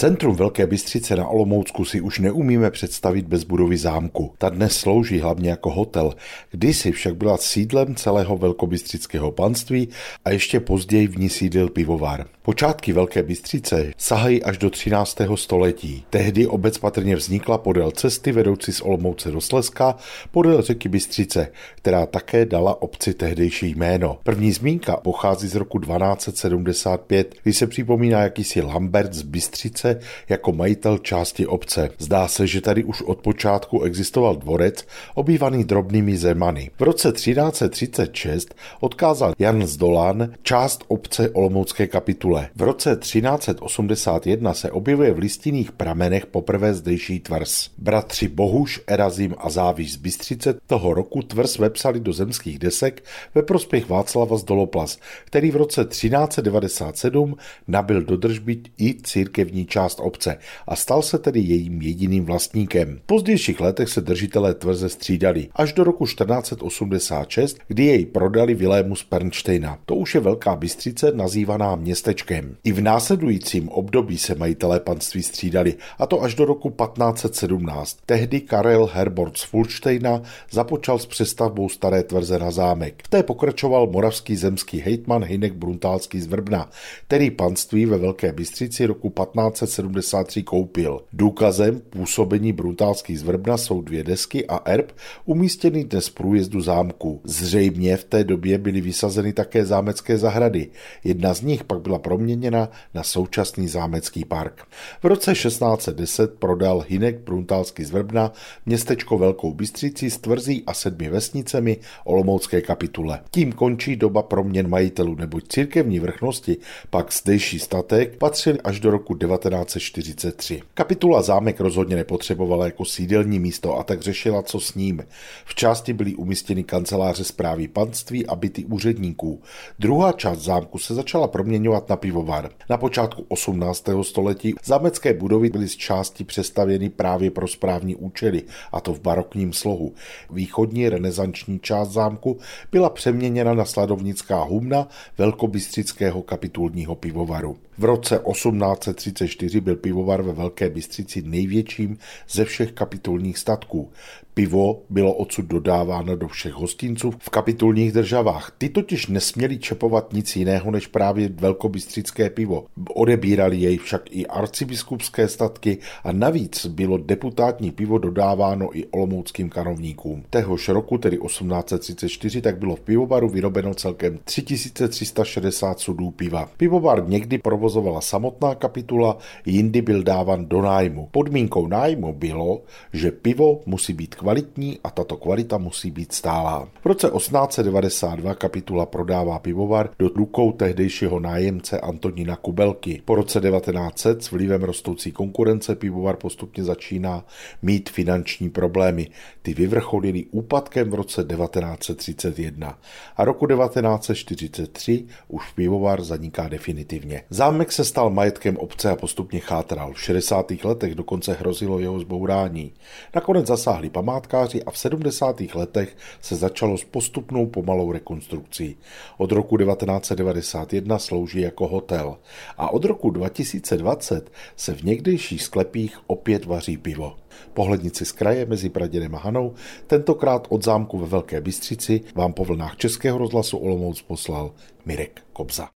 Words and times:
Centrum 0.00 0.36
Velké 0.36 0.66
Bystřice 0.66 1.16
na 1.16 1.26
Olomoucku 1.26 1.84
si 1.84 2.00
už 2.00 2.18
neumíme 2.18 2.70
představit 2.70 3.26
bez 3.26 3.44
budovy 3.44 3.76
zámku. 3.76 4.34
Ta 4.38 4.48
dnes 4.48 4.76
slouží 4.76 5.18
hlavně 5.18 5.50
jako 5.50 5.70
hotel, 5.70 6.14
kdysi 6.50 6.92
však 6.92 7.16
byla 7.16 7.36
sídlem 7.36 7.94
celého 7.94 8.36
velkobystřického 8.36 9.30
panství 9.30 9.88
a 10.24 10.30
ještě 10.30 10.60
později 10.60 11.06
v 11.06 11.18
ní 11.18 11.28
sídlil 11.28 11.68
pivovar. 11.68 12.26
Počátky 12.42 12.92
Velké 12.92 13.22
Bystřice 13.22 13.92
sahají 13.96 14.42
až 14.42 14.58
do 14.58 14.70
13. 14.70 15.18
století. 15.34 16.04
Tehdy 16.10 16.46
obec 16.46 16.78
patrně 16.78 17.16
vznikla 17.16 17.58
podél 17.58 17.90
cesty 17.90 18.32
vedoucí 18.32 18.72
z 18.72 18.80
Olomouce 18.80 19.30
do 19.30 19.40
Slezska 19.40 19.96
podél 20.30 20.62
řeky 20.62 20.88
Bystřice, 20.88 21.48
která 21.76 22.06
také 22.06 22.46
dala 22.46 22.82
obci 22.82 23.14
tehdejší 23.14 23.74
jméno. 23.74 24.18
První 24.22 24.52
zmínka 24.52 24.96
pochází 24.96 25.48
z 25.48 25.54
roku 25.54 25.78
1275, 25.78 27.34
kdy 27.42 27.52
se 27.52 27.66
připomíná 27.66 28.20
jakýsi 28.20 28.60
Lambert 28.60 29.12
z 29.12 29.22
Bystřice, 29.22 29.89
jako 30.28 30.52
majitel 30.52 30.98
části 30.98 31.46
obce. 31.46 31.90
Zdá 31.98 32.28
se, 32.28 32.46
že 32.46 32.60
tady 32.60 32.84
už 32.84 33.02
od 33.02 33.18
počátku 33.18 33.82
existoval 33.82 34.36
dvorec, 34.36 34.86
obývaný 35.14 35.64
drobnými 35.64 36.16
zemany. 36.16 36.70
V 36.78 36.82
roce 36.82 37.12
1336 37.12 38.54
odkázal 38.80 39.34
Jan 39.38 39.66
Zdolán 39.66 40.34
část 40.42 40.84
obce 40.88 41.30
Olomoucké 41.30 41.86
kapitule. 41.86 42.48
V 42.56 42.62
roce 42.62 42.96
1381 42.96 44.54
se 44.54 44.70
objevuje 44.70 45.12
v 45.12 45.18
listinných 45.18 45.72
pramenech 45.72 46.26
poprvé 46.26 46.74
zdejší 46.74 47.20
tvrz. 47.20 47.70
Bratři 47.78 48.28
Bohuš, 48.28 48.80
Erazim 48.86 49.34
a 49.38 49.50
Záviš 49.50 49.92
z 49.92 49.96
Bystřice 49.96 50.54
toho 50.66 50.94
roku 50.94 51.22
tvrz 51.22 51.58
vepsali 51.58 52.00
do 52.00 52.12
zemských 52.12 52.58
desek 52.58 53.04
ve 53.34 53.42
prospěch 53.42 53.88
Václava 53.88 54.36
z 54.36 54.44
Doloplas, 54.44 54.98
který 55.24 55.50
v 55.50 55.56
roce 55.56 55.84
1397 55.84 57.36
nabil 57.68 58.02
do 58.02 58.16
držby 58.16 58.60
i 58.78 58.94
církevní 59.02 59.66
část 59.66 59.79
část 59.80 60.00
obce 60.00 60.36
a 60.66 60.76
stal 60.76 61.02
se 61.02 61.18
tedy 61.18 61.40
jejím 61.40 61.82
jediným 61.82 62.24
vlastníkem. 62.24 63.00
V 63.02 63.06
pozdějších 63.06 63.60
letech 63.60 63.88
se 63.88 64.00
držitelé 64.00 64.54
tvrze 64.54 64.88
střídali 64.88 65.48
až 65.54 65.72
do 65.72 65.84
roku 65.84 66.06
1486, 66.06 67.58
kdy 67.68 67.84
jej 67.84 68.06
prodali 68.06 68.54
Vilému 68.54 68.96
z 68.96 69.02
Pernštejna. 69.02 69.78
To 69.86 69.94
už 69.94 70.14
je 70.14 70.20
Velká 70.20 70.56
Bystřice 70.56 71.12
nazývaná 71.14 71.76
městečkem. 71.76 72.56
I 72.64 72.72
v 72.72 72.80
následujícím 72.80 73.68
období 73.68 74.18
se 74.18 74.34
majitelé 74.34 74.80
panství 74.80 75.22
střídali, 75.22 75.74
a 75.98 76.06
to 76.06 76.22
až 76.22 76.34
do 76.34 76.44
roku 76.44 76.70
1517. 76.70 77.98
Tehdy 78.06 78.40
Karel 78.40 78.90
Herbort 78.92 79.36
z 79.36 79.42
Fulštejna 79.42 80.22
započal 80.50 80.98
s 80.98 81.06
přestavbou 81.06 81.68
staré 81.68 82.02
tvrze 82.02 82.38
na 82.38 82.50
zámek. 82.50 83.02
V 83.04 83.08
té 83.08 83.22
pokračoval 83.22 83.86
moravský 83.86 84.36
zemský 84.36 84.80
hejtman 84.80 85.24
Hinek 85.24 85.54
Bruntálský 85.54 86.20
z 86.20 86.26
Vrbna, 86.26 86.70
který 87.06 87.30
panství 87.30 87.86
ve 87.86 87.98
Velké 87.98 88.32
Bystřici 88.32 88.86
roku 88.86 89.10
15 89.10 89.69
1973 89.70 90.42
koupil. 90.42 91.00
Důkazem 91.12 91.80
působení 91.80 92.52
brutálských 92.52 93.20
zvrbna 93.20 93.56
jsou 93.56 93.82
dvě 93.82 94.04
desky 94.04 94.46
a 94.46 94.60
erb 94.64 94.92
umístěný 95.24 95.84
dnes 95.84 96.08
v 96.08 96.14
průjezdu 96.14 96.60
zámku. 96.60 97.20
Zřejmě 97.24 97.96
v 97.96 98.04
té 98.04 98.24
době 98.24 98.58
byly 98.58 98.80
vysazeny 98.80 99.32
také 99.32 99.64
zámecké 99.64 100.18
zahrady. 100.18 100.68
Jedna 101.04 101.34
z 101.34 101.42
nich 101.42 101.64
pak 101.64 101.80
byla 101.80 101.98
proměněna 101.98 102.68
na 102.94 103.02
současný 103.02 103.68
zámecký 103.68 104.24
park. 104.24 104.62
V 105.02 105.04
roce 105.04 105.32
1610 105.32 106.34
prodal 106.34 106.84
Hinek 106.88 107.18
Bruntálský 107.18 107.84
zvrbna 107.84 108.32
městečko 108.66 109.18
Velkou 109.18 109.54
Bystřici 109.54 110.10
s 110.10 110.18
tvrzí 110.18 110.62
a 110.66 110.74
sedmi 110.74 111.08
vesnicemi 111.08 111.76
Olomoucké 112.04 112.60
kapitule. 112.60 113.20
Tím 113.30 113.52
končí 113.52 113.96
doba 113.96 114.22
proměn 114.22 114.68
majitelů, 114.68 115.14
neboť 115.14 115.48
církevní 115.48 115.98
vrchnosti 116.00 116.56
pak 116.90 117.12
zdejší 117.12 117.58
statek 117.58 118.16
patřil 118.18 118.58
až 118.64 118.80
do 118.80 118.90
roku 118.90 119.14
19 119.14 119.59
1943. 119.64 120.62
Kapitula 120.74 121.22
zámek 121.22 121.60
rozhodně 121.60 121.96
nepotřebovala 121.96 122.64
jako 122.64 122.84
sídelní 122.84 123.38
místo 123.38 123.78
a 123.78 123.82
tak 123.82 124.00
řešila, 124.00 124.42
co 124.42 124.60
s 124.60 124.74
ním. 124.74 125.04
V 125.44 125.54
části 125.54 125.92
byly 125.92 126.14
umístěny 126.14 126.64
kanceláře 126.64 127.24
zprávy 127.24 127.68
panství 127.68 128.26
a 128.26 128.36
byty 128.36 128.64
úředníků. 128.64 129.42
Druhá 129.78 130.12
část 130.12 130.38
zámku 130.38 130.78
se 130.78 130.94
začala 130.94 131.28
proměňovat 131.28 131.88
na 131.88 131.96
pivovar. 131.96 132.50
Na 132.70 132.76
počátku 132.76 133.24
18. 133.28 133.84
století 134.02 134.54
zámecké 134.64 135.14
budovy 135.14 135.50
byly 135.50 135.68
z 135.68 135.76
části 135.76 136.24
přestavěny 136.24 136.88
právě 136.88 137.30
pro 137.30 137.48
správní 137.48 137.96
účely, 137.96 138.42
a 138.72 138.80
to 138.80 138.94
v 138.94 139.00
barokním 139.00 139.52
slohu. 139.52 139.94
Východní 140.30 140.88
renesanční 140.88 141.58
část 141.58 141.88
zámku 141.88 142.38
byla 142.72 142.90
přeměněna 142.90 143.54
na 143.54 143.64
sladovnická 143.64 144.42
humna 144.42 144.88
velkobystrického 145.18 146.22
kapitulního 146.22 146.94
pivovaru. 146.94 147.56
V 147.78 147.84
roce 147.84 148.20
1834 148.30 149.49
byl 149.58 149.76
pivovar 149.76 150.22
ve 150.22 150.32
Velké 150.32 150.70
Bystřici 150.70 151.22
největším 151.22 151.98
ze 152.28 152.44
všech 152.44 152.72
kapitulních 152.72 153.38
statků. 153.38 153.90
Pivo 154.34 154.82
bylo 154.90 155.14
odsud 155.14 155.44
dodáváno 155.44 156.16
do 156.16 156.28
všech 156.28 156.52
hostinců 156.52 157.10
v 157.18 157.30
kapitulních 157.30 157.92
državách. 157.92 158.52
Ty 158.58 158.68
totiž 158.68 159.06
nesměli 159.06 159.58
čepovat 159.58 160.12
nic 160.12 160.36
jiného 160.36 160.70
než 160.70 160.86
právě 160.86 161.28
velkobystrické 161.28 162.30
pivo. 162.30 162.66
Odebírali 162.94 163.56
jej 163.56 163.78
však 163.78 164.02
i 164.10 164.26
arcibiskupské 164.26 165.28
statky 165.28 165.78
a 166.04 166.12
navíc 166.12 166.66
bylo 166.66 166.98
deputátní 166.98 167.70
pivo 167.70 167.98
dodáváno 167.98 168.78
i 168.78 168.86
olomouckým 168.86 169.48
kanovníkům. 169.48 170.24
Téhož 170.30 170.68
roku, 170.68 170.98
tedy 170.98 171.18
1834, 171.18 172.40
tak 172.40 172.58
bylo 172.58 172.76
v 172.76 172.80
pivovaru 172.80 173.28
vyrobeno 173.28 173.74
celkem 173.74 174.18
3360 174.24 175.80
sudů 175.80 176.10
piva. 176.10 176.50
Pivovar 176.56 177.08
někdy 177.08 177.38
provozovala 177.38 178.00
samotná 178.00 178.54
kapitula, 178.54 179.18
jindy 179.46 179.82
byl 179.82 180.02
dáván 180.02 180.46
do 180.46 180.62
nájmu. 180.62 181.08
Podmínkou 181.10 181.66
nájmu 181.66 182.12
bylo, 182.12 182.62
že 182.92 183.10
pivo 183.10 183.60
musí 183.66 183.92
být 183.92 184.14
kvalitní 184.14 184.78
a 184.84 184.90
tato 184.90 185.16
kvalita 185.16 185.58
musí 185.58 185.90
být 185.90 186.12
stálá. 186.12 186.68
V 186.82 186.86
roce 186.86 187.10
1892 187.10 188.34
kapitula 188.34 188.86
prodává 188.86 189.38
pivovar 189.38 189.90
do 189.98 190.08
rukou 190.08 190.52
tehdejšího 190.52 191.20
nájemce 191.20 191.80
Antonína 191.80 192.36
Kubelky. 192.36 193.02
Po 193.04 193.14
roce 193.14 193.40
1900 193.40 194.24
s 194.24 194.30
vlivem 194.30 194.62
rostoucí 194.62 195.12
konkurence 195.12 195.74
pivovar 195.74 196.16
postupně 196.16 196.64
začíná 196.64 197.24
mít 197.62 197.90
finanční 197.90 198.50
problémy. 198.50 199.08
Ty 199.42 199.54
vyvrcholily 199.54 200.24
úpadkem 200.30 200.90
v 200.90 200.94
roce 200.94 201.24
1931 201.24 202.78
a 203.16 203.24
roku 203.24 203.46
1943 203.46 205.04
už 205.28 205.52
pivovar 205.52 206.02
zaniká 206.02 206.48
definitivně. 206.48 207.22
Zámek 207.30 207.72
se 207.72 207.84
stal 207.84 208.10
majetkem 208.10 208.56
obce 208.56 208.90
a 208.90 208.96
postupně 208.96 209.19
chátral. 209.38 209.92
V 209.92 210.02
60. 210.02 210.52
letech 210.64 210.94
dokonce 210.94 211.32
hrozilo 211.32 211.78
jeho 211.78 212.00
zbourání. 212.00 212.72
Nakonec 213.14 213.46
zasáhli 213.46 213.90
památkáři 213.90 214.62
a 214.62 214.70
v 214.70 214.78
70. 214.78 215.40
letech 215.54 215.96
se 216.20 216.36
začalo 216.36 216.78
s 216.78 216.84
postupnou 216.84 217.46
pomalou 217.46 217.92
rekonstrukcí. 217.92 218.76
Od 219.18 219.32
roku 219.32 219.56
1991 219.56 220.98
slouží 220.98 221.40
jako 221.40 221.68
hotel 221.68 222.16
a 222.58 222.70
od 222.70 222.84
roku 222.84 223.10
2020 223.10 224.30
se 224.56 224.74
v 224.74 224.82
někdejších 224.82 225.42
sklepích 225.42 225.98
opět 226.06 226.44
vaří 226.44 226.76
pivo. 226.76 227.16
Pohlednici 227.54 228.04
z 228.04 228.12
kraje 228.12 228.46
mezi 228.46 228.70
Praděnem 228.70 229.14
a 229.14 229.18
Hanou, 229.18 229.54
tentokrát 229.86 230.46
od 230.50 230.64
zámku 230.64 230.98
ve 230.98 231.06
Velké 231.06 231.40
Bystřici, 231.40 232.00
vám 232.14 232.32
po 232.32 232.44
vlnách 232.44 232.76
Českého 232.76 233.18
rozhlasu 233.18 233.58
Olomouc 233.58 234.02
poslal 234.02 234.52
Mirek 234.86 235.22
Kobza. 235.32 235.68